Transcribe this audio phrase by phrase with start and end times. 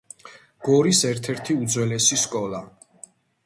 [0.67, 2.67] გორის ერთ-ერთი უძველესი სკოლა.